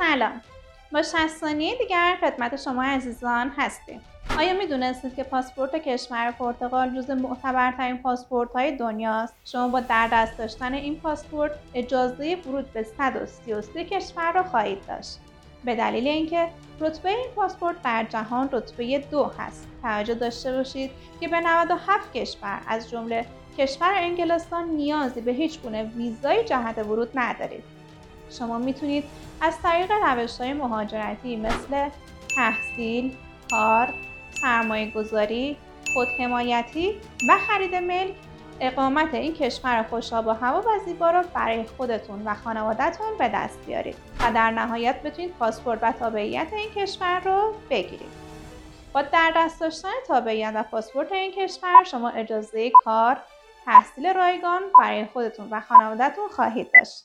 [0.00, 0.40] سلام.
[0.92, 4.00] با 60 ثانیه دیگر خدمت شما عزیزان هستیم.
[4.38, 10.38] آیا می‌دونستید که پاسپورت کشور پرتغال جز معتبرترین پاسپورت های دنیاست؟ شما با در دست
[10.38, 15.18] داشتن این پاسپورت اجازه ورود به 133 کشور را خواهید داشت.
[15.64, 16.48] به دلیل اینکه
[16.80, 19.68] رتبه این پاسپورت در جهان رتبه دو هست.
[19.82, 20.90] توجه داشته باشید
[21.20, 23.26] که به 97 کشور از جمله
[23.58, 27.79] کشور انگلستان نیازی به هیچ گونه ویزای جهت ورود ندارید.
[28.38, 29.04] شما می‌تونید
[29.40, 31.88] از طریق روش های مهاجرتی مثل
[32.36, 33.16] تحصیل،
[33.50, 33.94] کار،
[34.42, 35.56] سرمایه گذاری،
[35.94, 38.14] خودحمایتی و خرید ملک
[38.60, 43.58] اقامت این کشور خوشاب و هوا و زیبا را برای خودتون و خانوادهتون به دست
[43.66, 48.20] بیارید و در نهایت بتونید پاسپورت و تابعیت این کشور رو بگیرید.
[48.92, 53.16] با در دست داشتن تابعیت و پاسپورت این کشور شما اجازه کار،
[53.64, 57.04] تحصیل رایگان برای خودتون و خانوادهتون خواهید داشت.